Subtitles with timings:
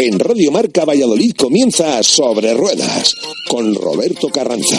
[0.00, 3.16] En Radio Marca Valladolid comienza Sobre Ruedas
[3.48, 4.78] con Roberto Carranza.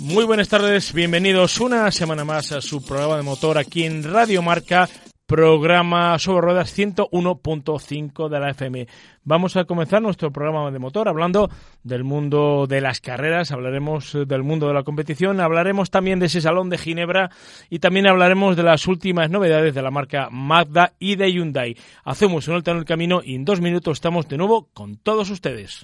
[0.00, 4.42] Muy buenas tardes, bienvenidos una semana más a su programa de motor aquí en Radio
[4.42, 4.88] Marca
[5.26, 8.86] programa sobre ruedas 101.5 de la FM.
[9.24, 11.48] Vamos a comenzar nuestro programa de motor hablando
[11.82, 16.42] del mundo de las carreras, hablaremos del mundo de la competición, hablaremos también de ese
[16.42, 17.30] salón de Ginebra
[17.70, 21.76] y también hablaremos de las últimas novedades de la marca Mazda y de Hyundai.
[22.04, 25.30] Hacemos un alto en el camino y en dos minutos estamos de nuevo con todos
[25.30, 25.80] ustedes.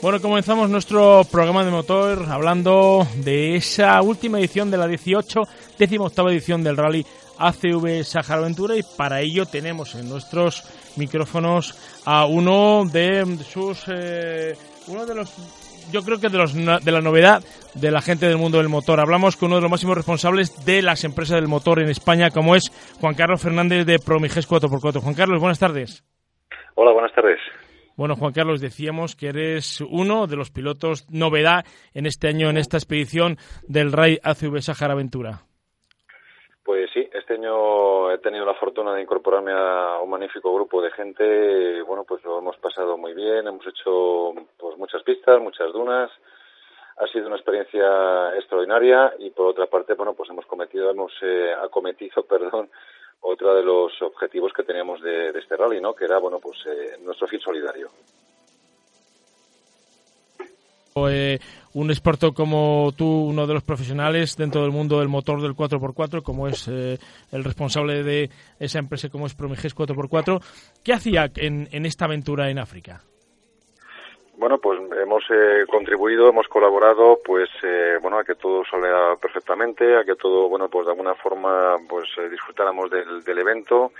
[0.00, 5.42] Bueno, comenzamos nuestro programa de motor hablando de esa última edición de la 18,
[5.76, 7.04] 18 edición del Rally
[7.36, 10.62] ACV Sahara Aventura y para ello tenemos en nuestros
[10.96, 15.34] micrófonos a uno de sus eh, uno de los
[15.90, 17.42] yo creo que de, los, de la novedad
[17.74, 19.00] de la gente del mundo del motor.
[19.00, 22.54] Hablamos con uno de los máximos responsables de las empresas del motor en España, como
[22.54, 22.70] es
[23.00, 25.00] Juan Carlos Fernández de Promiges 4x4.
[25.00, 26.04] Juan Carlos, buenas tardes.
[26.74, 27.40] Hola, buenas tardes.
[27.98, 32.56] Bueno, Juan Carlos, decíamos que eres uno de los pilotos novedad en este año, en
[32.56, 35.40] esta expedición del RAI ACV Sahara Aventura.
[36.62, 40.92] Pues sí, este año he tenido la fortuna de incorporarme a un magnífico grupo de
[40.92, 41.82] gente.
[41.82, 46.08] Bueno, pues lo hemos pasado muy bien, hemos hecho pues muchas pistas, muchas dunas.
[46.98, 51.52] Ha sido una experiencia extraordinaria y por otra parte, bueno, pues hemos cometido, hemos eh,
[51.60, 52.70] acometido, perdón,
[53.20, 55.94] otro de los objetivos que teníamos de, este rally, ¿no?
[55.94, 57.90] Que era, bueno, pues eh, nuestro fit solidario.
[61.10, 61.38] Eh,
[61.74, 66.22] un experto como tú, uno de los profesionales dentro del mundo del motor del 4x4,
[66.22, 66.98] como es eh,
[67.30, 70.42] el responsable de esa empresa como es Promiges 4x4,
[70.82, 73.04] ¿qué hacía en, en esta aventura en África?
[74.38, 79.96] Bueno, pues hemos eh, contribuido, hemos colaborado, pues eh, bueno, a que todo saliera perfectamente,
[79.96, 83.90] a que todo, bueno, pues de alguna forma, pues eh, disfrutáramos del, del, evento.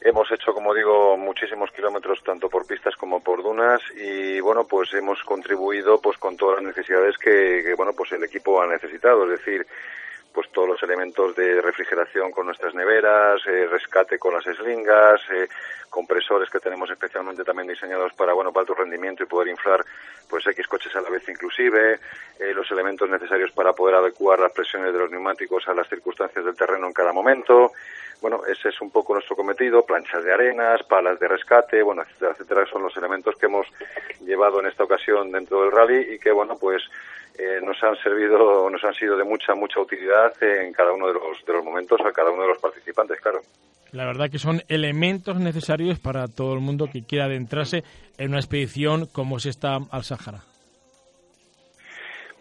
[0.00, 4.94] Hemos hecho, como digo, muchísimos kilómetros tanto por pistas como por dunas y bueno, pues
[4.94, 9.24] hemos contribuido, pues con todas las necesidades que, que bueno, pues el equipo ha necesitado,
[9.24, 9.66] es decir,
[10.34, 15.48] pues todos los elementos de refrigeración con nuestras neveras, eh, rescate con las eslingas, eh,
[15.88, 19.84] compresores que tenemos especialmente también diseñados para bueno para alto rendimiento y poder inflar
[20.28, 22.00] pues X coches a la vez inclusive,
[22.40, 26.44] eh, los elementos necesarios para poder adecuar las presiones de los neumáticos a las circunstancias
[26.44, 27.70] del terreno en cada momento.
[28.24, 32.32] Bueno, ese es un poco nuestro cometido, planchas de arenas, palas de rescate, bueno, etcétera,
[32.32, 33.66] etcétera, son los elementos que hemos
[34.24, 36.82] llevado en esta ocasión dentro del rally y que bueno, pues
[37.38, 41.12] eh, nos han servido, nos han sido de mucha, mucha utilidad en cada uno de
[41.12, 43.42] los, de los momentos a cada uno de los participantes, claro.
[43.92, 47.84] La verdad que son elementos necesarios para todo el mundo que quiera adentrarse
[48.16, 50.53] en una expedición como es esta al Sahara.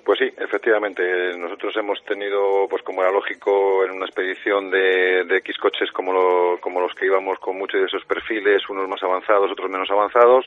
[0.06, 1.38] Pues sí, efectivamente.
[1.38, 6.58] Nosotros hemos tenido, pues como era lógico, en una expedición de, de X coches como,
[6.60, 10.46] como los que íbamos con muchos de esos perfiles, unos más avanzados, otros menos avanzados,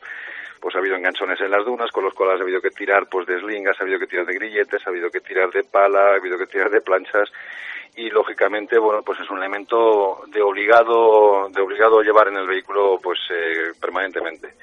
[0.61, 3.27] pues ha habido enganchones en las dunas, con los cuales ha habido que tirar pues
[3.27, 6.17] de slingas, ha habido que tirar de grilletes, ha habido que tirar de pala, ha
[6.17, 7.31] habido que tirar de planchas
[7.97, 12.99] y lógicamente bueno pues es un elemento de obligado de obligado llevar en el vehículo
[13.03, 14.55] pues eh, permanentemente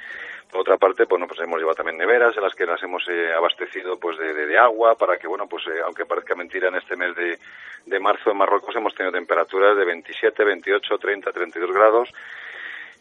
[0.53, 3.33] por otra parte bueno pues hemos llevado también neveras en las que las hemos eh,
[3.35, 6.75] abastecido pues de, de, de, agua para que bueno pues eh, aunque parezca mentira en
[6.75, 7.39] este mes de,
[7.85, 12.09] de marzo en Marruecos hemos tenido temperaturas de 27 28 30 32 grados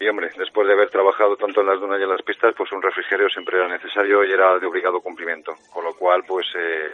[0.01, 2.73] y hombre, después de haber trabajado tanto en las dunas y en las pistas, pues
[2.73, 5.55] un refrigerio siempre era necesario y era de obligado cumplimiento.
[5.73, 6.91] Con lo cual, pues eh,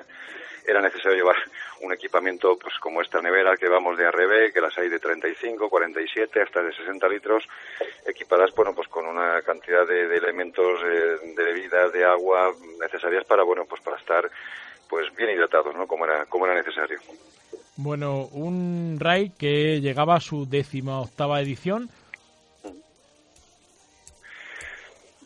[0.68, 1.36] era necesario llevar
[1.80, 5.68] un equipamiento pues como esta nevera que vamos de ARB, que las hay de 35,
[5.68, 7.44] 47, hasta de 60 litros,
[8.06, 13.24] equipadas bueno pues con una cantidad de, de elementos eh, de bebidas, de agua necesarias
[13.24, 14.30] para bueno pues para estar
[14.88, 15.86] pues bien hidratados, ¿no?
[15.86, 16.98] Como era como era necesario.
[17.76, 21.88] Bueno, un RAI que llegaba a su décima octava edición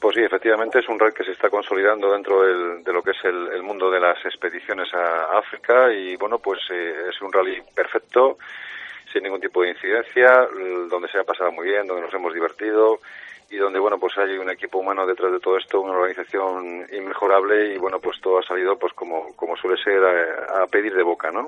[0.03, 3.13] Pues sí, efectivamente es un rey que se está consolidando dentro del, de lo que
[3.13, 7.33] es el, el, mundo de las expediciones a África y bueno, pues eh, es un
[7.33, 8.37] rally perfecto,
[9.13, 10.49] sin ningún tipo de incidencia,
[10.91, 12.99] donde se ha pasado muy bien, donde nos hemos divertido
[13.49, 17.73] y donde bueno pues hay un equipo humano detrás de todo esto, una organización inmejorable
[17.73, 21.05] y bueno pues todo ha salido pues como, como suele ser a, a pedir de
[21.05, 21.47] boca, ¿no?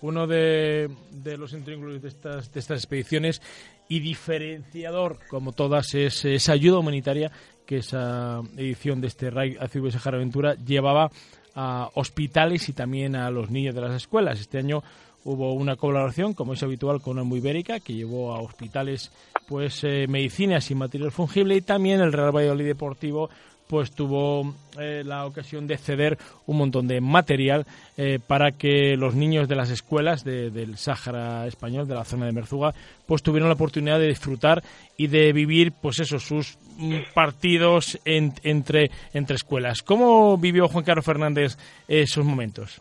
[0.00, 3.40] Uno de, de los intríngulos de estas, de estas expediciones
[3.88, 7.30] y diferenciador, como todas, es esa ayuda humanitaria
[7.66, 11.10] que esa edición de este RAI ACV Sahara Aventura llevaba
[11.54, 14.40] a hospitales y también a los niños de las escuelas.
[14.40, 14.82] Este año
[15.24, 19.10] hubo una colaboración, como es habitual, con una Ibérica, que llevó a hospitales
[19.48, 23.28] pues eh, medicinas y material fungible, y también el Real Valladolid Deportivo
[23.68, 26.16] pues tuvo eh, la ocasión de ceder
[26.46, 27.64] un montón de material
[27.96, 32.32] eh, para que los niños de las escuelas del Sáhara español, de la zona de
[32.32, 32.72] Merzuga,
[33.06, 34.62] pues tuvieran la oportunidad de disfrutar
[34.96, 39.82] y de vivir, pues eso, sus mm, partidos entre, entre escuelas.
[39.82, 41.56] ¿Cómo vivió Juan Carlos Fernández
[41.88, 42.80] esos momentos?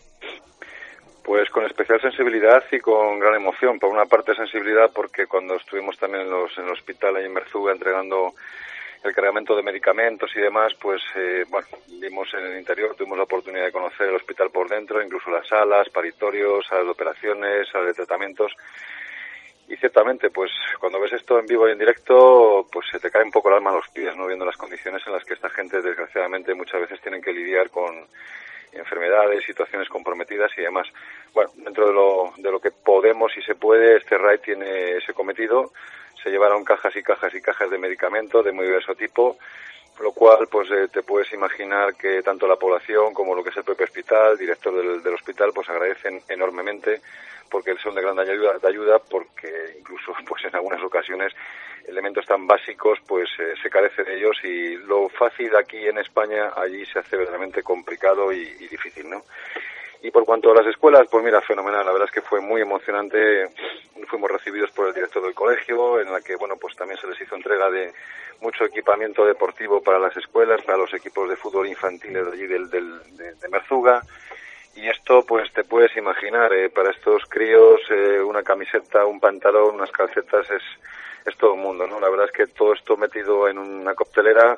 [1.23, 3.79] Pues con especial sensibilidad y con gran emoción.
[3.79, 7.71] Por una parte sensibilidad porque cuando estuvimos también en, en el hospital ahí en Merzuga
[7.73, 8.33] entregando
[9.05, 11.67] el cargamento de medicamentos y demás, pues eh, bueno,
[11.99, 15.47] vimos en el interior, tuvimos la oportunidad de conocer el hospital por dentro, incluso las
[15.47, 18.51] salas, paritorios, salas de operaciones, salas de tratamientos.
[19.67, 23.23] Y ciertamente, pues cuando ves esto en vivo y en directo, pues se te cae
[23.23, 24.27] un poco el alma a los pies, ¿no?
[24.27, 28.05] Viendo las condiciones en las que esta gente, desgraciadamente, muchas veces tienen que lidiar con
[28.73, 30.87] enfermedades, situaciones comprometidas y demás.
[31.33, 35.13] Bueno, dentro de lo, de lo que podemos y se puede, este RAI tiene ese
[35.13, 35.71] cometido
[36.25, 39.37] se llevaron cajas y cajas y cajas de medicamentos de muy diverso tipo,
[39.99, 43.57] lo cual pues eh, te puedes imaginar que tanto la población como lo que es
[43.57, 44.73] el propio hospital, director
[45.03, 46.99] del, hospital, pues agradecen enormemente
[47.47, 51.31] porque son de gran ayuda, de ayuda porque incluso pues en algunas ocasiones
[51.87, 56.53] elementos tan básicos pues eh, se carece de ellos y lo fácil aquí en España
[56.55, 59.21] allí se hace verdaderamente complicado y difícil, ¿no?
[60.05, 61.83] Y por cuanto a las escuelas, pues mira, fenomenal.
[61.83, 63.49] La verdad es que fue muy emocionante.
[64.05, 67.19] Fuimos recibidos por el director del colegio, en la que, bueno, pues también se les
[67.21, 67.93] hizo entrega de
[68.41, 72.69] mucho equipamiento deportivo para las escuelas, para los equipos de fútbol infantiles de allí del,
[72.69, 74.01] de, Merzuga.
[74.75, 79.75] Y esto, pues te puedes imaginar, eh, para estos críos, eh, una camiseta, un pantalón,
[79.75, 80.63] unas calcetas es,
[81.25, 81.99] es todo el mundo, ¿no?
[81.99, 84.57] La verdad es que todo esto metido en una coctelera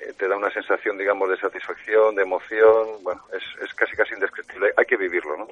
[0.00, 4.14] eh, te da una sensación, digamos, de satisfacción, de emoción, bueno, es, es casi casi
[4.14, 4.72] indescriptible.
[4.76, 5.48] Hay que vivirlo, ¿no?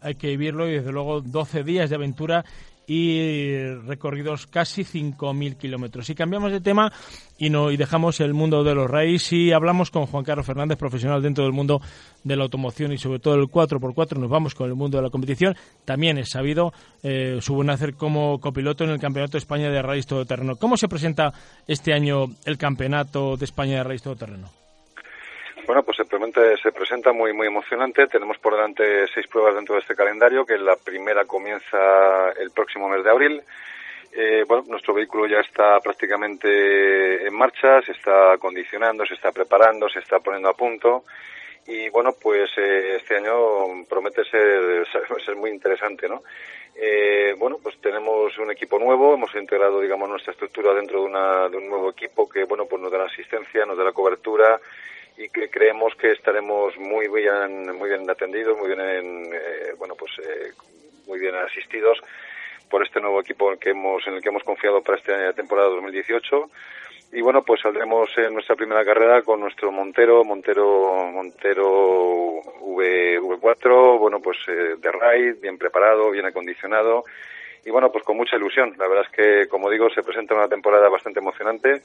[0.00, 2.44] Hay que vivirlo y desde luego 12 días de aventura
[2.88, 6.08] y recorridos casi 5.000 kilómetros.
[6.08, 6.90] Y cambiamos de tema
[7.36, 10.78] y, no, y dejamos el mundo de los raíces y hablamos con Juan Carlos Fernández,
[10.78, 11.82] profesional dentro del mundo
[12.24, 14.16] de la automoción y sobre todo el 4x4.
[14.16, 15.54] Nos vamos con el mundo de la competición.
[15.84, 16.72] También es sabido
[17.02, 20.56] eh, su buen hacer como copiloto en el Campeonato de España de Rallys Todoterreno.
[20.56, 21.34] ¿Cómo se presenta
[21.66, 24.67] este año el Campeonato de España de Rallys Todoterreno?
[25.68, 28.06] Bueno, pues se presenta muy muy emocionante.
[28.06, 32.88] Tenemos por delante seis pruebas dentro de este calendario, que la primera comienza el próximo
[32.88, 33.42] mes de abril.
[34.10, 39.90] Eh, bueno, nuestro vehículo ya está prácticamente en marcha, se está acondicionando, se está preparando,
[39.90, 41.04] se está poniendo a punto.
[41.66, 44.86] Y bueno, pues eh, este año promete ser,
[45.22, 46.22] ser muy interesante, ¿no?
[46.76, 51.46] Eh, bueno, pues tenemos un equipo nuevo, hemos integrado, digamos, nuestra estructura dentro de, una,
[51.50, 54.58] de un nuevo equipo que, bueno, pues nos da la asistencia, nos da la cobertura
[55.18, 58.80] y que creemos que estaremos muy bien muy bien atendidos muy bien
[59.34, 60.52] eh, bueno pues eh,
[61.06, 61.98] muy bien asistidos
[62.70, 65.32] por este nuevo equipo en el que hemos en el que hemos confiado para esta
[65.32, 66.50] temporada 2018
[67.12, 73.98] y bueno pues saldremos en nuestra primera carrera con nuestro Montero Montero Montero v, V4
[73.98, 77.04] bueno pues eh, de ride bien preparado bien acondicionado
[77.64, 78.74] y bueno, pues con mucha ilusión.
[78.78, 81.82] La verdad es que, como digo, se presenta una temporada bastante emocionante.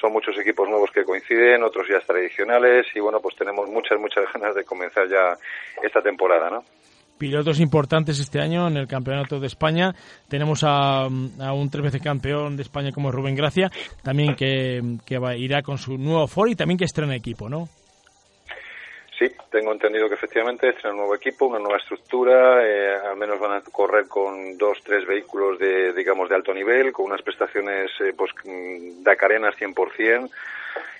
[0.00, 4.24] Son muchos equipos nuevos que coinciden, otros ya tradicionales y bueno, pues tenemos muchas, muchas
[4.34, 5.36] ganas de comenzar ya
[5.82, 6.64] esta temporada, ¿no?
[7.18, 9.94] pilotos importantes este año en el Campeonato de España.
[10.26, 13.70] Tenemos a, un tres veces campeón de España como Rubén Gracia,
[14.02, 17.68] también que, que va, irá con su nuevo Ford y también que estrena equipo, ¿no?
[19.22, 23.38] Sí, tengo entendido que efectivamente es un nuevo equipo, una nueva estructura, eh, al menos
[23.38, 27.92] van a correr con dos, tres vehículos de, digamos, de alto nivel, con unas prestaciones,
[28.00, 30.28] eh, pues, mm, Dakarenas 100%,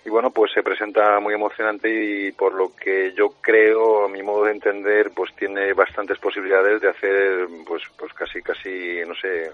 [0.05, 4.23] y bueno, pues se presenta muy emocionante y por lo que yo creo, a mi
[4.23, 9.50] modo de entender, pues tiene bastantes posibilidades de hacer, pues, pues casi, casi, no sé,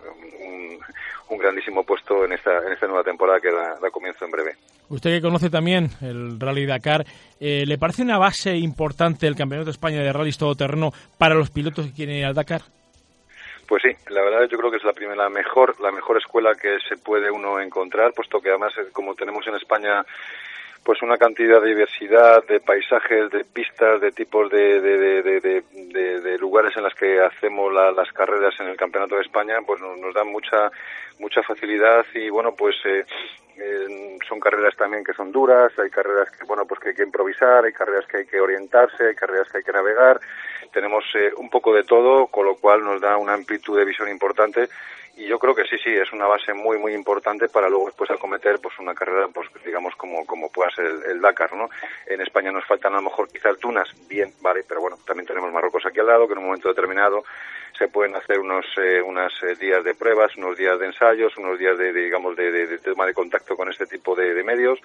[1.29, 4.57] un, grandísimo puesto en esta, en esta nueva temporada que da, comienzo en breve.
[4.89, 7.05] Usted que conoce también el Rally Dakar,
[7.39, 11.51] eh, ¿le parece una base importante el Campeonato de España de Rallys Todoterreno para los
[11.51, 12.63] pilotos que quieren ir al Dakar?
[13.69, 16.79] Pues sí, la verdad yo creo que es la primera mejor, la mejor escuela que
[16.89, 20.05] se puede uno encontrar, puesto que además eh, como tenemos en España
[20.83, 26.39] pues una cantidad de diversidad de paisajes, de pistas, de tipos de, de, de, de
[26.39, 30.15] lugares en las que hacemos las carreras en el Campeonato de España, pues nos, nos
[30.15, 30.71] dan mucha
[31.19, 33.05] mucha facilidad y bueno pues eh,
[34.27, 37.65] son carreras también que son duras, hay carreras que bueno pues que hay que improvisar,
[37.65, 40.21] hay carreras que hay que orientarse, hay carreras que hay que navegar,
[40.73, 44.09] tenemos eh, un poco de todo, con lo cual nos da una amplitud de visión
[44.09, 44.69] importante
[45.19, 48.09] y yo creo que sí, sí, es una base muy, muy importante para luego después
[48.09, 51.69] acometer pues una carrera, pues digamos como, como pueda ser el, Dakar, ¿no?
[52.07, 55.53] En España nos faltan a lo mejor quizás tunas, bien, vale, pero bueno, también tenemos
[55.53, 57.25] Marruecos aquí al lado, que en un momento determinado
[57.77, 61.59] se pueden hacer unos eh, unos eh, días de pruebas, unos días de ensayos, unos
[61.59, 64.79] días de, digamos de, de, tema de contacto con este tipo de, medios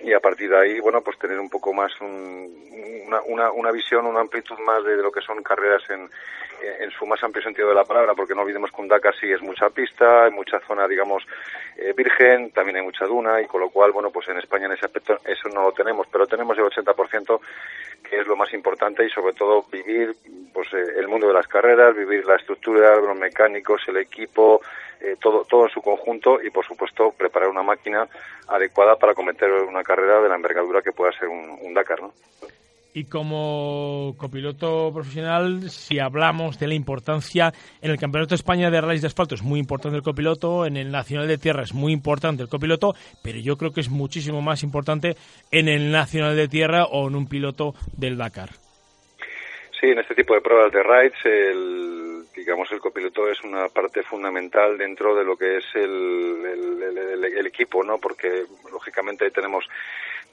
[0.00, 4.06] y a partir de ahí, bueno, pues tener un poco más una, una, una, visión,
[4.06, 6.08] una amplitud más de, lo que son carreras en,
[6.62, 9.30] en su más amplio sentido de la palabra, porque no olvidemos que un Dakar sí
[9.30, 11.24] es mucha pista, hay mucha zona, digamos,
[11.76, 14.72] eh, virgen, también hay mucha duna, y con lo cual, bueno, pues en España en
[14.72, 17.40] ese aspecto eso no lo tenemos, pero tenemos el 80%
[18.02, 20.14] que es lo más importante y sobre todo vivir
[20.52, 24.60] pues eh, el mundo de las carreras, vivir la estructura, los mecánicos, el equipo,
[25.00, 28.08] eh, todo, todo en su conjunto y por supuesto preparar una máquina
[28.48, 32.12] adecuada para cometer una carrera de la envergadura que pueda ser un, un Dakar, ¿no?
[32.98, 38.80] Y como copiloto profesional, si hablamos de la importancia en el Campeonato de España de
[38.80, 41.92] Rallys de Asfalto, es muy importante el copiloto, en el Nacional de Tierra es muy
[41.92, 45.14] importante el copiloto, pero yo creo que es muchísimo más importante
[45.52, 48.50] en el Nacional de Tierra o en un piloto del Dakar.
[49.80, 54.02] Sí, en este tipo de pruebas de rides, el, digamos, el copiloto es una parte
[54.02, 56.44] fundamental dentro de lo que es el,
[57.36, 57.98] el, equipo, ¿no?
[57.98, 59.64] Porque, lógicamente, tenemos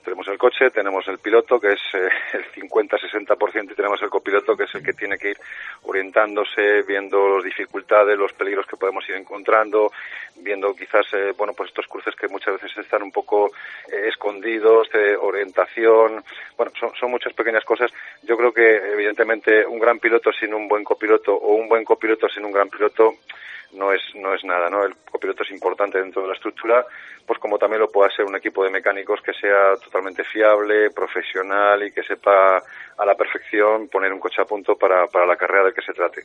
[0.06, 4.56] tenemos el coche, tenemos el piloto, que es eh, el 50-60%, y tenemos el copiloto,
[4.56, 5.38] que es el que tiene que ir
[5.82, 9.92] orientándose, viendo las dificultades, los peligros que podemos ir encontrando,
[10.36, 13.52] viendo quizás, eh, bueno, pues estos cruces que muchas veces están un poco
[13.92, 16.24] eh, escondidos, de orientación,
[16.56, 17.92] bueno, son, son muchas pequeñas cosas.
[18.24, 22.30] Yo creo que, evidentemente, un gran piloto sin un buen copiloto o un buen copiloto
[22.30, 23.16] sin un gran piloto
[23.76, 24.84] no es, no es nada, ¿no?
[24.84, 26.86] El copiloto es importante dentro de la estructura,
[27.26, 29.95] pues como también lo pueda ser un equipo de mecánicos que sea totalmente
[30.32, 32.58] fiable, profesional y que sepa
[32.98, 35.94] a la perfección poner un coche a punto para, para la carrera del que se
[35.94, 36.24] trate.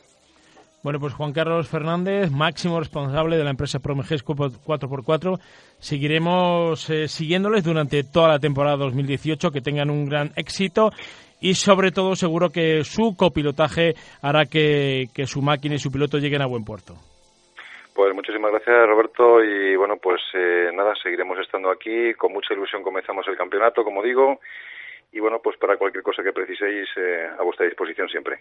[0.83, 5.39] Bueno, pues Juan Carlos Fernández, máximo responsable de la empresa Promeges 4x4.
[5.77, 10.91] Seguiremos eh, siguiéndoles durante toda la temporada 2018, que tengan un gran éxito
[11.39, 16.17] y sobre todo seguro que su copilotaje hará que, que su máquina y su piloto
[16.17, 16.95] lleguen a buen puerto.
[18.01, 22.81] Pues muchísimas gracias Roberto y bueno pues eh, nada seguiremos estando aquí con mucha ilusión
[22.81, 24.39] comenzamos el campeonato como digo
[25.11, 28.39] y bueno pues para cualquier cosa que preciséis eh, a vuestra disposición siempre.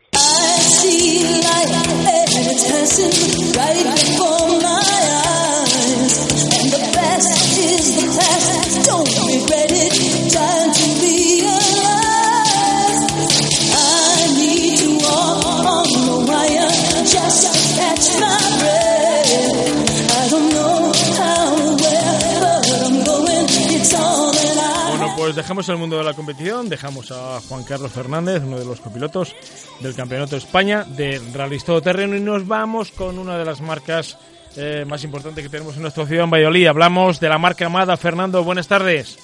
[25.20, 28.80] Pues dejamos el mundo de la competición, dejamos a Juan Carlos Fernández, uno de los
[28.80, 29.36] copilotos
[29.80, 34.16] del Campeonato de España de Rally Terreno y nos vamos con una de las marcas
[34.56, 36.68] eh, más importantes que tenemos en nuestra ciudad, en Valladolid.
[36.68, 37.98] Hablamos de la marca Amada.
[37.98, 39.18] Fernando, buenas tardes.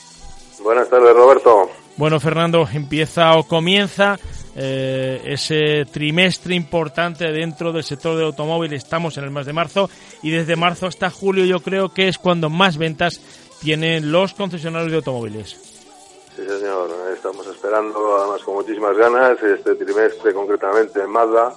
[0.63, 1.71] Buenas tardes, Roberto.
[1.97, 4.19] Bueno, Fernando, empieza o comienza
[4.55, 8.75] eh, ese trimestre importante dentro del sector del automóvil.
[8.75, 9.89] Estamos en el mes de marzo
[10.23, 13.23] y desde marzo hasta julio yo creo que es cuando más ventas
[13.63, 15.76] tienen los concesionarios de automóviles.
[16.37, 16.91] Sí, señor.
[17.15, 19.43] Estamos esperando, además, con muchísimas ganas.
[19.43, 21.55] Este trimestre, concretamente en Mazda,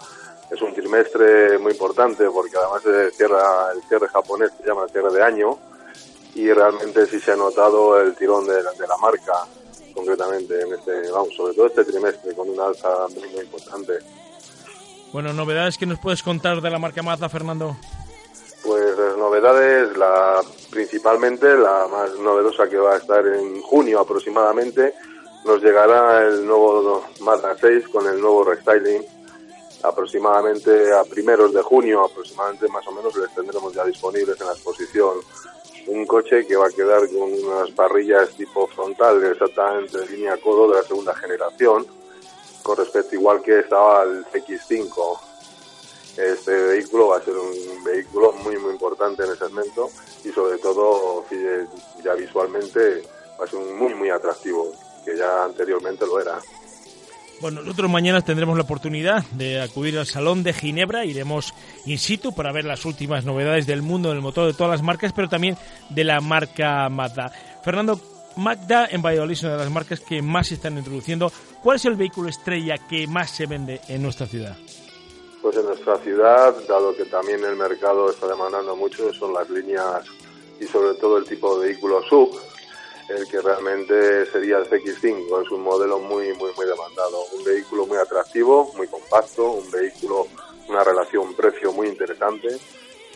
[0.49, 4.89] es un trimestre muy importante porque además de cierra, el cierre japonés se llama el
[4.89, 5.57] cierre de año
[6.33, 9.33] y realmente sí se ha notado el tirón de, de la marca,
[9.93, 13.99] concretamente en este, vamos, sobre todo este trimestre, con una alza muy, muy importante.
[15.11, 17.75] Bueno, novedades que nos puedes contar de la marca Mazda, Fernando.
[18.63, 24.93] Pues las novedades, la, principalmente la más novedosa que va a estar en junio aproximadamente,
[25.45, 29.03] nos llegará el nuevo Mazda 6 con el nuevo restyling
[29.83, 34.53] aproximadamente a primeros de junio, aproximadamente más o menos les tendremos ya disponibles en la
[34.53, 35.19] exposición.
[35.87, 40.69] Un coche que va a quedar con unas parrillas tipo frontal, exactamente en línea codo
[40.69, 41.87] de la segunda generación,
[42.61, 45.28] con respecto igual que estaba el X5
[46.19, 49.89] este vehículo va a ser un vehículo muy muy importante en ese segmento
[50.23, 51.25] y sobre todo
[52.03, 53.03] ya visualmente
[53.39, 54.71] va a ser muy muy atractivo
[55.05, 56.39] que ya anteriormente lo era.
[57.41, 61.53] Bueno, nosotros mañana tendremos la oportunidad de acudir al Salón de Ginebra, iremos
[61.85, 65.13] in situ para ver las últimas novedades del mundo del motor de todas las marcas,
[65.13, 65.57] pero también
[65.89, 67.31] de la marca Mazda.
[67.63, 68.01] Fernando,
[68.35, 71.31] Mazda en Valladolid es una de las marcas que más se están introduciendo.
[71.63, 74.57] ¿Cuál es el vehículo estrella que más se vende en nuestra ciudad?
[75.41, 80.05] Pues en nuestra ciudad, dado que también el mercado está demandando mucho, son las líneas
[80.59, 82.37] y sobre todo el tipo de vehículo sub,
[83.09, 87.23] el que realmente sería el CX5, es un modelo muy, muy, muy demandado.
[87.33, 90.27] Un vehículo muy atractivo, muy compacto, un vehículo,
[90.67, 92.59] una relación precio muy interesante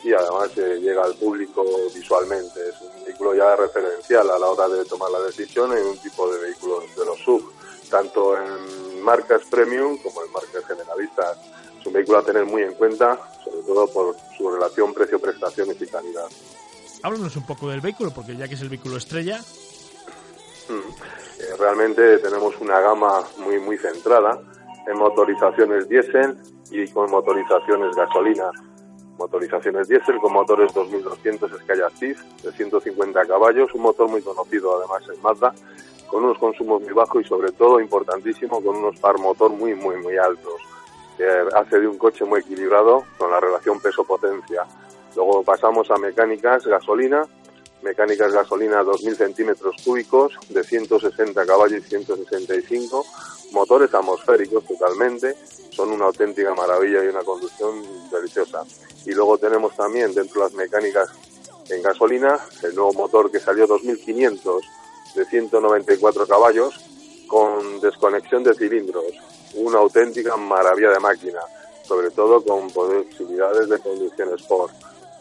[0.03, 1.63] y además llega al público
[1.94, 2.70] visualmente.
[2.70, 6.32] Es un vehículo ya referencial a la hora de tomar la decisión en un tipo
[6.32, 7.53] de vehículos de los sub,
[7.89, 11.38] tanto en marcas premium como en marcas generalistas
[11.86, 15.88] un un vehículo a tener muy en cuenta, sobre todo por su relación precio-prestaciones y
[15.88, 16.25] calidad.
[17.04, 19.40] Háblanos un poco del vehículo, porque ya que es el vehículo estrella.
[20.70, 20.74] Mm.
[20.74, 24.40] Eh, realmente tenemos una gama muy, muy centrada
[24.88, 26.38] en motorizaciones diésel
[26.72, 28.50] y con motorizaciones gasolina.
[29.18, 35.22] Motorizaciones diésel con motores 2200 Active de 150 caballos, un motor muy conocido además en
[35.22, 35.54] Mazda,
[36.08, 39.98] con unos consumos muy bajos y sobre todo importantísimo con unos par motor muy, muy,
[39.98, 40.53] muy altos,
[41.17, 44.65] que hace de un coche muy equilibrado con la relación peso-potencia.
[45.15, 47.25] Luego pasamos a mecánicas gasolina,
[47.82, 53.05] mecánicas gasolina 2.000 centímetros cúbicos de 160 caballos y 165,
[53.51, 55.36] motores atmosféricos totalmente,
[55.70, 58.63] son una auténtica maravilla y una conducción deliciosa.
[59.05, 61.10] Y luego tenemos también dentro de las mecánicas
[61.70, 64.63] en gasolina el nuevo motor que salió 2500
[65.15, 66.74] de 194 caballos
[67.27, 69.05] con desconexión de cilindros,
[69.56, 71.40] una auténtica maravilla de máquina,
[71.84, 74.74] sobre todo con posibilidades de conducción sport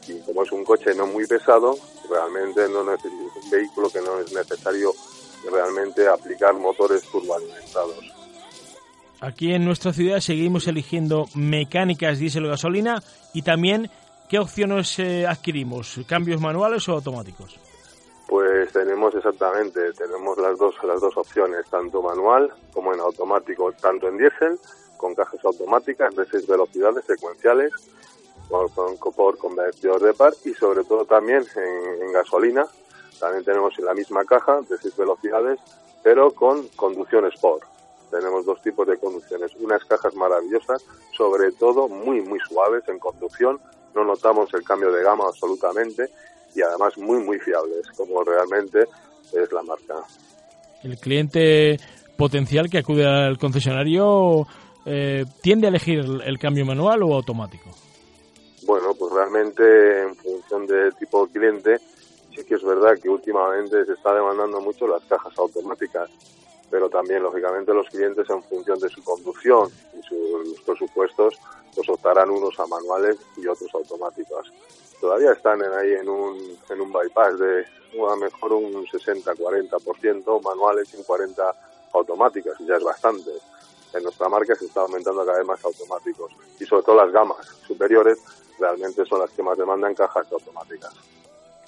[0.08, 1.76] y como es un coche no muy pesado,
[2.08, 4.92] realmente no necesita un vehículo que no es necesario
[5.50, 7.96] realmente aplicar motores turboalimentados.
[9.20, 13.88] Aquí en nuestra ciudad seguimos eligiendo mecánicas diésel o gasolina y también
[14.28, 17.56] qué opciones eh, adquirimos, cambios manuales o automáticos.
[18.62, 24.06] Pues tenemos exactamente, tenemos las dos las dos opciones, tanto manual como en automático, tanto
[24.06, 24.56] en diésel
[24.96, 27.72] con cajas automáticas de seis velocidades secuenciales
[28.48, 28.70] por,
[29.16, 32.64] por convertidor de par y sobre todo también en, gasolina.
[33.18, 35.58] También tenemos en la misma caja de seis velocidades,
[36.04, 37.64] pero con conducción Sport.
[38.12, 43.60] Tenemos dos tipos de conducciones, unas cajas maravillosas, sobre todo muy, muy suaves en conducción,
[43.92, 46.10] no notamos el cambio de gama absolutamente
[46.54, 48.80] y además muy, muy fiables, como realmente
[49.32, 49.94] es la marca.
[50.82, 51.78] El cliente
[52.16, 54.46] potencial que acude al concesionario
[54.84, 57.70] eh, tiende a elegir el cambio manual o automático.
[58.66, 61.76] Bueno, pues realmente en función del tipo de cliente,
[62.34, 66.10] sí que es verdad que últimamente se está demandando mucho las cajas automáticas,
[66.70, 71.34] pero también, lógicamente, los clientes en función de su conducción y sus presupuestos,
[71.74, 74.52] pues optarán unos a manuales y otros automáticos.
[75.02, 76.38] Todavía están ahí en un,
[76.70, 81.54] en un bypass de a mejor un 60-40% manuales y un 40%
[81.92, 83.30] automáticas, y ya es bastante
[83.94, 87.46] en nuestra marca se está aumentando cada vez más automáticos y sobre todo las gamas
[87.66, 88.18] superiores
[88.58, 90.92] realmente son las que más demandan cajas automáticas.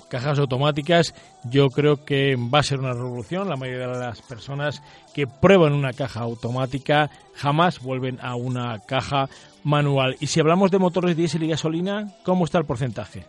[0.09, 1.14] Cajas automáticas,
[1.51, 3.49] yo creo que va a ser una revolución.
[3.49, 4.81] La mayoría de las personas
[5.12, 9.29] que prueban una caja automática jamás vuelven a una caja
[9.64, 10.16] manual.
[10.20, 13.27] Y si hablamos de motores diésel y gasolina, ¿cómo está el porcentaje?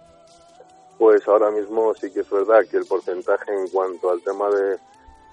[0.98, 4.78] Pues ahora mismo sí que es verdad que el porcentaje en cuanto al tema de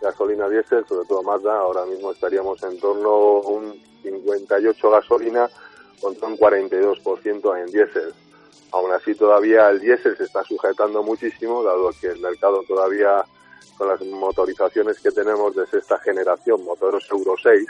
[0.01, 5.49] gasolina diésel, sobre todo Mazda, ahora mismo estaríamos en torno a un 58 gasolina
[6.01, 8.13] contra un 42% en diésel.
[8.73, 13.25] Aún así todavía el diésel se está sujetando muchísimo, dado que el mercado todavía
[13.77, 17.67] con las motorizaciones que tenemos de sexta generación, motores Euro 6,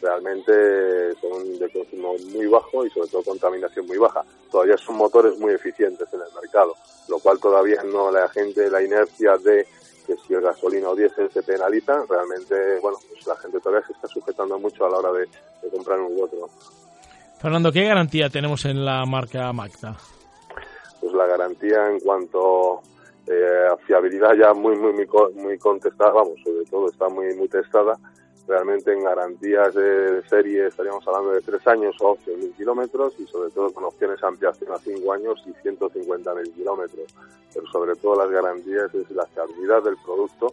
[0.00, 4.22] realmente son de consumo muy bajo y sobre todo contaminación muy baja.
[4.50, 6.74] Todavía son motores muy eficientes en el mercado,
[7.08, 9.66] lo cual todavía no la gente, la inercia de
[10.06, 13.92] que si el gasolina o diésel se penaliza, realmente, bueno, pues la gente todavía se
[13.92, 15.26] está sujetando mucho a la hora de,
[15.62, 16.48] de comprar un u otro.
[17.40, 19.96] Fernando, ¿qué garantía tenemos en la marca Magda?
[21.00, 22.82] Pues la garantía en cuanto
[23.26, 27.48] eh, a fiabilidad ya muy, muy, muy, muy contestada, vamos, sobre todo está muy, muy
[27.48, 27.96] testada.
[28.50, 33.50] Realmente en garantías de serie estaríamos hablando de tres años o mil kilómetros y sobre
[33.50, 37.14] todo con opciones de ampliación a cinco años y mil kilómetros.
[37.54, 40.52] Pero sobre todo las garantías es la fiabilidad del producto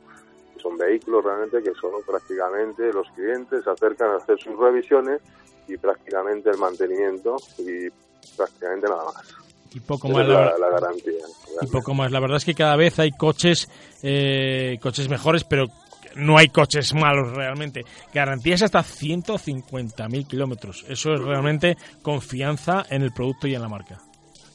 [0.62, 5.22] son vehículos realmente que son prácticamente los clientes se acercan a hacer sus revisiones
[5.68, 7.90] y prácticamente el mantenimiento y
[8.36, 9.36] prácticamente nada más.
[9.74, 11.26] Y poco más la, garantía.
[11.62, 12.12] Y poco más.
[12.12, 13.68] La verdad es que cada vez hay coches,
[14.02, 15.68] eh, coches mejores, pero
[16.18, 17.86] no hay coches malos realmente.
[18.14, 20.86] Garantías hasta 150.000 kilómetros.
[20.88, 24.00] Eso es realmente confianza en el producto y en la marca.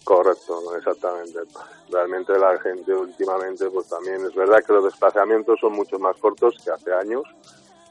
[0.05, 1.38] Correcto, exactamente.
[1.90, 6.57] Realmente la gente últimamente, pues también es verdad que los desplazamientos son mucho más cortos
[6.64, 7.25] que hace años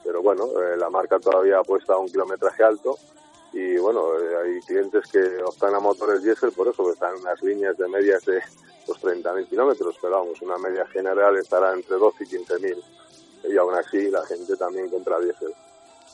[0.03, 2.97] pero bueno, eh, la marca todavía apuesta a un kilometraje alto
[3.53, 7.21] y bueno, eh, hay clientes que optan a motores diésel por eso, que están en
[7.21, 8.41] unas líneas de medias de
[8.88, 12.84] los 30.000 kilómetros, pero vamos, una media general estará entre 12 y 15.000
[13.49, 15.54] y aún así la gente también compra diésel.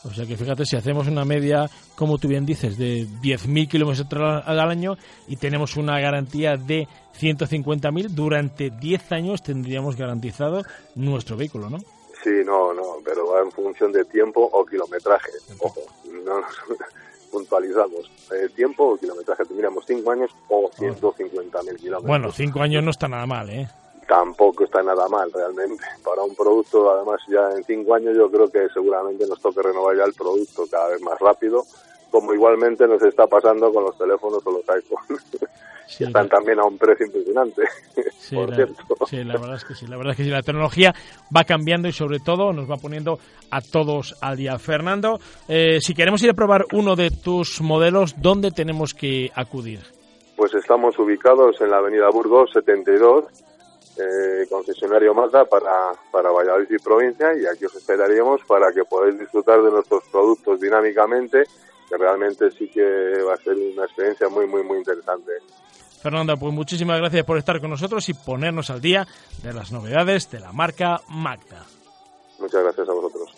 [0.04, 4.44] O sea que fíjate, si hacemos una media, como tú bien dices, de 10.000 kilómetros
[4.46, 4.96] al año
[5.28, 6.88] y tenemos una garantía de
[7.20, 10.62] 150.000, durante 10 años tendríamos garantizado
[10.96, 11.80] nuestro vehículo, ¿no?
[12.24, 15.32] Sí, no, no, pero va en función de tiempo o kilometraje.
[15.60, 15.82] Ojo,
[16.26, 16.42] no,
[17.32, 18.12] puntualizamos.
[18.32, 22.04] Eh, tiempo o kilometraje, tendríamos 5 años o 150.000 kilómetros.
[22.04, 23.68] Bueno, 5 años no está nada mal, ¿eh?
[24.08, 25.84] Tampoco está nada mal, realmente.
[26.04, 29.98] Para un producto, además, ya en 5 años yo creo que seguramente nos toque renovar
[29.98, 31.64] ya el producto cada vez más rápido,
[32.10, 35.26] como igualmente nos está pasando con los teléfonos o los iPhones.
[36.00, 37.64] están también a un precio impresionante.
[38.28, 38.68] Sí, la,
[39.06, 39.88] sí, la verdad es que sí.
[39.88, 40.30] La verdad es que sí.
[40.30, 40.94] La tecnología
[41.34, 44.60] va cambiando y sobre todo nos va poniendo a todos al día.
[44.60, 45.18] Fernando,
[45.48, 49.80] eh, si queremos ir a probar uno de tus modelos, ¿dónde tenemos que acudir?
[50.36, 53.24] Pues estamos ubicados en la Avenida Burgos 72,
[54.00, 59.18] eh, concesionario Mazda para, para Valladolid y provincia y aquí os esperaríamos para que podáis
[59.20, 61.44] disfrutar de nuestros productos dinámicamente,
[61.90, 65.32] que realmente sí que va a ser una experiencia muy, muy, muy interesante.
[66.02, 69.08] Fernanda, pues muchísimas gracias por estar con nosotros y ponernos al día
[69.42, 71.66] de las novedades de la marca Magda.
[72.40, 73.34] Muchas gracias a vosotros.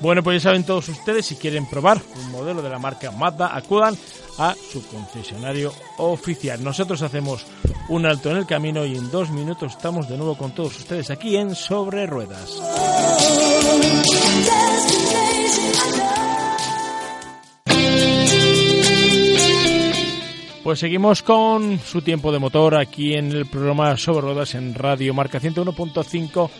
[0.00, 3.56] Bueno, pues ya saben todos ustedes, si quieren probar un modelo de la marca Mazda,
[3.56, 3.96] acudan
[4.38, 6.62] a su concesionario oficial.
[6.62, 7.46] Nosotros hacemos
[7.88, 11.10] un alto en el camino y en dos minutos estamos de nuevo con todos ustedes
[11.10, 12.60] aquí en Sobre Ruedas.
[20.66, 25.14] Pues seguimos con su tiempo de motor aquí en el programa Sobre Ruedas en Radio
[25.14, 26.50] Marca 101.5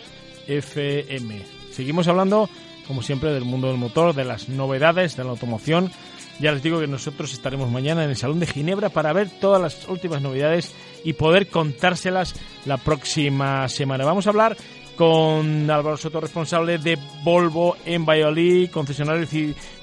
[0.47, 1.43] FM.
[1.73, 2.49] Seguimos hablando,
[2.87, 5.91] como siempre, del mundo del motor, de las novedades de la automoción.
[6.39, 9.61] Ya les digo que nosotros estaremos mañana en el Salón de Ginebra para ver todas
[9.61, 10.73] las últimas novedades
[11.03, 14.05] y poder contárselas la próxima semana.
[14.05, 14.55] Vamos a hablar
[14.95, 19.27] con Álvaro Soto, responsable de Volvo en Valladolid, concesionario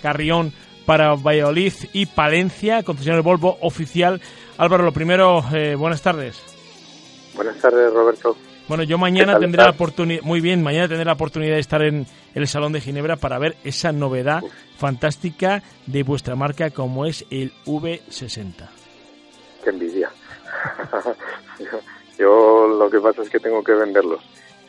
[0.01, 0.53] Carrión
[0.87, 4.21] para Valladolid y Palencia, concesionario Volvo oficial.
[4.57, 6.41] Álvaro, lo primero, eh, buenas tardes.
[7.35, 8.37] Buenas tardes, Roberto.
[8.67, 12.07] Bueno, yo mañana tendré la oportunidad, muy bien, mañana tendré la oportunidad de estar en
[12.35, 14.43] el Salón de Ginebra para ver esa novedad
[14.79, 18.69] fantástica de vuestra marca como es el V60.
[19.63, 20.11] Qué envidia.
[22.19, 24.21] yo lo que pasa es que tengo que venderlos.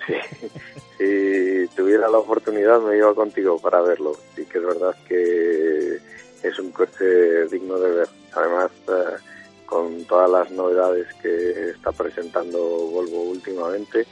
[0.98, 4.14] si tuviera la oportunidad me iba contigo para verlo.
[4.36, 6.00] Sí que es verdad que
[6.44, 8.08] es un coche digno de ver.
[8.34, 9.35] Además, eh,
[9.76, 14.06] con todas las novedades que está presentando Volvo últimamente,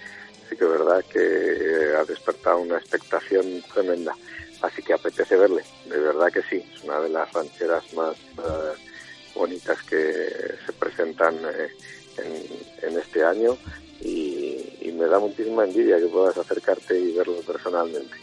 [0.50, 4.14] sí que es verdad que ha despertado una expectación tremenda.
[4.62, 8.74] Así que apetece verle, de verdad que sí, es una de las rancheras más eh,
[9.36, 9.96] bonitas que
[10.66, 11.70] se presentan eh,
[12.82, 13.58] en, este año
[14.02, 18.16] y, me da muchísima envidia que puedas acercarte y verlo personalmente.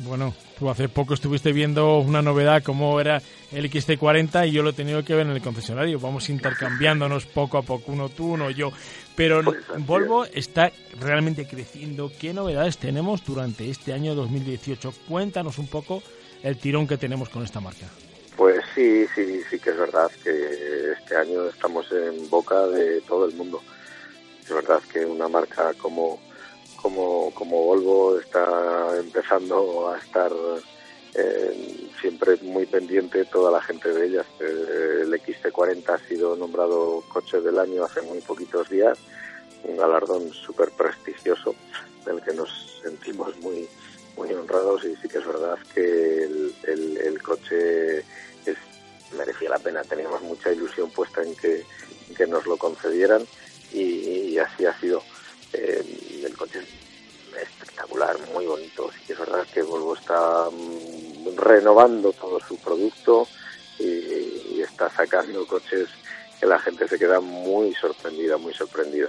[0.00, 4.70] Bueno, tú hace poco estuviste viendo una novedad como era el XT40 y yo lo
[4.70, 5.98] he tenido que ver en el concesionario.
[5.98, 8.70] Vamos intercambiándonos poco a poco, uno tú, uno yo.
[9.16, 12.12] Pero pues Volvo está realmente creciendo.
[12.16, 14.92] ¿Qué novedades tenemos durante este año 2018?
[15.08, 16.02] Cuéntanos un poco
[16.44, 17.86] el tirón que tenemos con esta marca.
[18.36, 23.26] Pues sí, sí, sí que es verdad que este año estamos en boca de todo
[23.26, 23.60] el mundo.
[24.44, 26.20] Es verdad que una marca como
[26.80, 30.32] como, como Volvo está empezando a estar
[31.14, 34.26] eh, siempre muy pendiente toda la gente de ellas.
[34.40, 38.98] Eh, el XC40 ha sido nombrado coche del año hace muy poquitos días,
[39.64, 41.54] un galardón súper prestigioso
[42.06, 43.68] del que nos sentimos muy
[44.16, 48.56] muy honrados y sí que es verdad que el, el, coche es,
[49.16, 49.82] merecía la pena.
[49.82, 51.64] Teníamos mucha ilusión puesta en que,
[52.16, 53.24] que nos lo concedieran
[53.72, 55.02] y así ha sido.
[55.52, 58.90] Eh, el coche es espectacular, muy bonito.
[58.92, 63.26] Sí que es verdad que Volvo está mm, renovando todo su producto
[63.78, 65.88] y, está sacando coches
[66.38, 69.08] que la gente se queda muy sorprendida, muy sorprendida.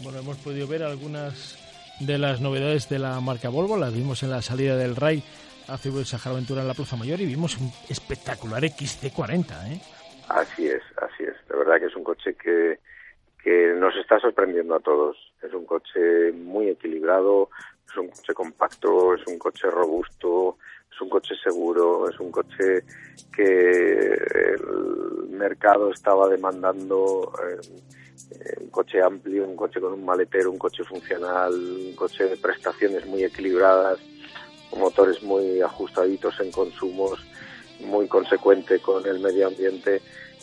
[0.00, 1.58] Bueno, hemos podido ver algunas
[2.00, 5.22] de las novedades de la marca Volvo, las vimos en la salida del RAI
[5.68, 9.80] hace Sahara Aventura en la Plaza Mayor y vimos un espectacular XC40, ¿eh?
[10.28, 11.34] Así es, así es.
[11.48, 12.78] De verdad que es un coche que,
[13.42, 15.16] que nos está sorprendiendo a todos.
[15.42, 17.50] Es un coche muy equilibrado,
[17.88, 20.58] es un coche compacto, es un coche robusto,
[20.92, 22.84] es un coche seguro, es un coche
[23.34, 27.32] que el mercado estaba demandando.
[27.42, 32.36] Eh, un coche amplio, un coche con un maletero, un coche funcional, un coche de
[32.36, 33.98] prestaciones muy equilibradas,
[34.76, 37.24] motores muy ajustaditos en consumos,
[37.80, 40.02] muy consecuente con el medio ambiente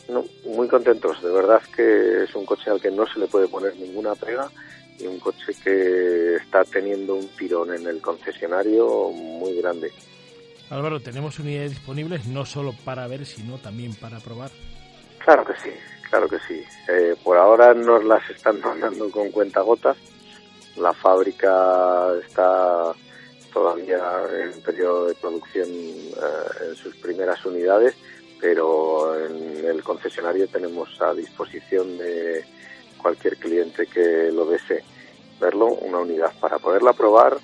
[0.10, 1.21] no, muy contentos.
[1.21, 4.49] De verdad que es un coche al que no se le puede poner ninguna pega
[4.99, 9.91] y un coche que está teniendo un tirón en el concesionario muy grande.
[10.69, 14.51] Álvaro, tenemos unidades disponibles no solo para ver, sino también para probar.
[15.19, 15.71] Claro que sí,
[16.10, 16.63] claro que sí.
[16.88, 19.97] Eh, por ahora nos las están mandando con cuentagotas.
[20.77, 22.93] La fábrica está
[23.53, 24.01] todavía
[24.43, 27.95] en periodo de producción eh, en sus primeras unidades,
[28.41, 32.43] pero en el concesionario tenemos a disposición de
[33.05, 34.83] cualquier cliente que lo desee
[35.39, 37.37] verlo una unidad para poderla probar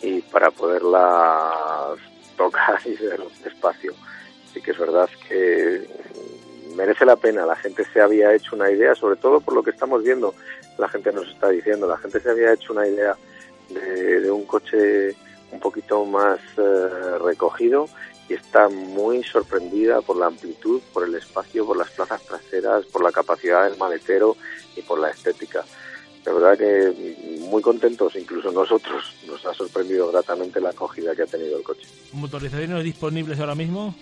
[0.00, 1.94] y para poderla
[2.34, 3.92] tocar y ver despacio.
[4.48, 5.86] Así que es verdad que
[6.74, 7.44] merece la pena.
[7.44, 10.34] La gente se había hecho una idea, sobre todo por lo que estamos viendo,
[10.78, 13.14] la gente nos está diciendo, la gente se había hecho una idea
[13.68, 15.14] de, un coche
[15.50, 17.86] un poquito más eh, recogido
[18.32, 23.02] y está muy sorprendida por la amplitud, por el espacio, por las plazas traseras, por
[23.02, 24.38] la capacidad del maletero
[24.74, 25.62] y por la estética.
[26.24, 31.26] De verdad que muy contentos, incluso nosotros, nos ha sorprendido gratamente la acogida que ha
[31.26, 31.86] tenido el coche.
[32.12, 33.94] ¿Motorizaciones disponibles ahora mismo?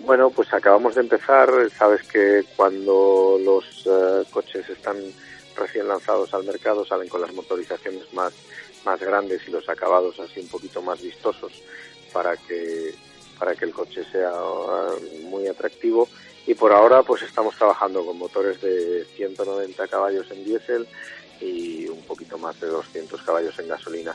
[0.00, 1.50] Bueno, pues acabamos de empezar.
[1.76, 4.96] Sabes que cuando los eh, coches están
[5.56, 8.32] recién lanzados al mercado salen con las motorizaciones más,
[8.84, 11.52] más grandes y los acabados así un poquito más vistosos
[12.12, 12.94] para que,
[13.40, 16.08] para que el coche sea eh, muy atractivo.
[16.46, 20.86] Y por ahora pues estamos trabajando con motores de 190 caballos en diésel
[21.40, 24.14] y un poquito más de 200 caballos en gasolina.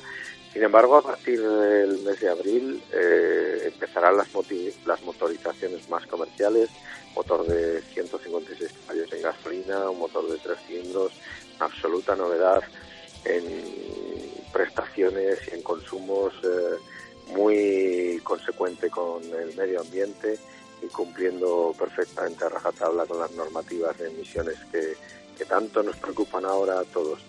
[0.54, 4.28] Sin embargo, a partir del mes de abril eh, empezarán las,
[4.86, 6.70] las motorizaciones más comerciales,
[7.16, 11.12] motor de 156 caballos en gasolina, un motor de tres cilindros,
[11.60, 12.64] absoluta novedad
[13.26, 13.44] en
[14.54, 16.78] prestaciones y en consumos eh,
[17.28, 20.38] muy consecuente con el medio ambiente
[20.82, 24.96] y cumpliendo perfectamente a rajatabla con las normativas de emisiones que,
[25.38, 27.20] que tanto nos preocupan ahora a todos.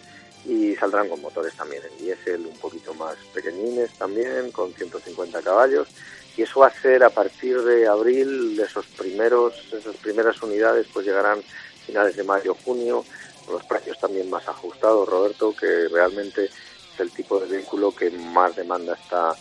[0.44, 5.88] Y saldrán con motores también en diésel un poquito más pequeñines también con 150 caballos.
[6.36, 11.06] Y eso va a ser a partir de abril esos primeros esas primeras unidades pues
[11.06, 11.42] llegarán
[11.86, 13.04] finales de mayo junio
[13.44, 18.10] con los precios también más ajustados Roberto que realmente es el tipo de vehículo que
[18.10, 19.34] más demanda está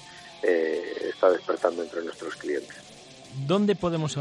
[0.46, 2.76] eh, está despertando entre nuestros clientes.
[3.48, 4.18] ¿Dónde podemos,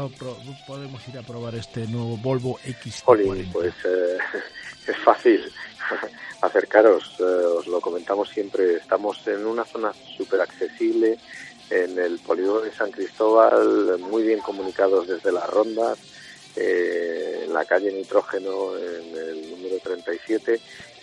[0.67, 4.17] podemos ir a probar este nuevo Volvo x pues eh,
[4.87, 5.41] es fácil.
[6.41, 11.17] Acercaros, eh, os lo comentamos siempre, estamos en una zona súper accesible,
[11.69, 15.97] en el polígono de San Cristóbal, muy bien comunicados desde las rondas,
[16.55, 20.59] eh, en la calle Nitrógeno, en el número 37,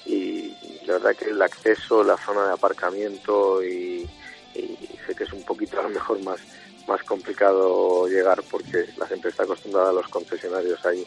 [0.06, 0.54] y
[0.87, 4.08] la verdad que el acceso, la zona de aparcamiento, y,
[4.55, 6.41] sé que es un poquito a lo mejor más,
[6.87, 11.07] más complicado llegar porque la gente está acostumbrada a los concesionarios ahí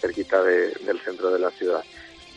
[0.00, 1.82] cerquita del centro de la ciudad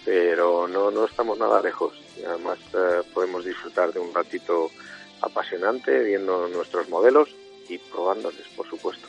[0.06, 1.94] pero no, no estamos nada lejos.
[2.20, 4.70] Y además eh, podemos disfrutar de un ratito
[5.22, 7.30] apasionante viendo nuestros modelos
[7.70, 9.08] y probándoles, por supuesto.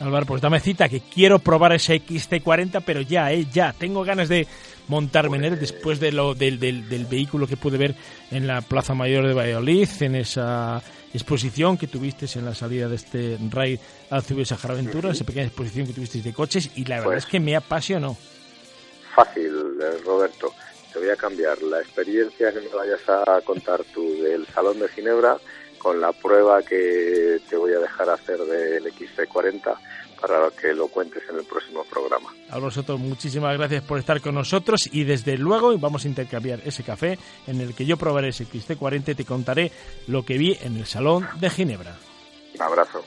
[0.00, 4.28] Álvaro, pues dame cita, que quiero probar ese XT40, pero ya, eh, ya, tengo ganas
[4.28, 4.48] de
[4.88, 7.94] montarme en él pues después de lo, del, del, del, vehículo que pude ver
[8.30, 10.82] en la Plaza Mayor de Valladolid, en esa
[11.14, 13.78] exposición que tuviste en la salida de este Raid
[14.10, 17.30] Azul Sahara Aventura, esa pequeña exposición que tuviste de coches, y la verdad pues es
[17.30, 18.16] que me apasionó.
[19.14, 20.52] Fácil, eh, Roberto.
[20.92, 24.88] Te voy a cambiar la experiencia que me vayas a contar tú del Salón de
[24.88, 25.38] Ginebra
[25.78, 29.74] con la prueba que te voy a dejar hacer del XC40
[30.22, 32.32] para que lo cuentes en el próximo programa.
[32.48, 36.84] A vosotros muchísimas gracias por estar con nosotros y desde luego vamos a intercambiar ese
[36.84, 39.72] café en el que yo probaré ese XC40 y te contaré
[40.06, 41.96] lo que vi en el Salón de Ginebra.
[42.54, 43.02] Un abrazo.